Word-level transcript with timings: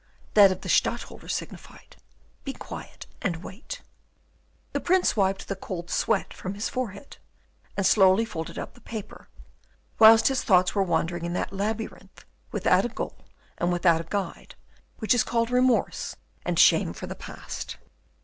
That 0.33 0.51
of 0.51 0.61
the 0.61 0.67
Stadtholder 0.67 1.27
signified, 1.27 1.95
"Be 2.43 2.53
quiet, 2.53 3.05
and 3.21 3.43
wait." 3.43 3.83
The 4.71 4.79
Prince 4.79 5.15
wiped 5.15 5.47
the 5.47 5.55
cold 5.55 5.91
sweat 5.91 6.33
from 6.33 6.55
his 6.55 6.69
forehead, 6.69 7.17
and 7.77 7.85
slowly 7.85 8.25
folded 8.25 8.57
up 8.57 8.73
the 8.73 8.81
paper, 8.81 9.27
whilst 9.99 10.29
his 10.29 10.43
thoughts 10.43 10.73
were 10.73 10.81
wandering 10.81 11.23
in 11.23 11.33
that 11.33 11.53
labyrinth 11.53 12.25
without 12.51 12.83
a 12.83 12.89
goal 12.89 13.27
and 13.59 13.71
without 13.71 14.01
a 14.01 14.07
guide, 14.09 14.55
which 14.97 15.13
is 15.13 15.23
called 15.23 15.51
remorse 15.51 16.15
and 16.43 16.57
shame 16.57 16.93
for 16.93 17.05
the 17.05 17.13
past. 17.13 17.77